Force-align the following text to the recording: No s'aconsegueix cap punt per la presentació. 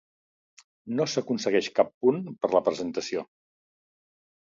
No 1.01 1.07
s'aconsegueix 1.15 1.71
cap 1.81 1.93
punt 2.07 2.25
per 2.47 2.53
la 2.57 2.65
presentació. 2.71 3.27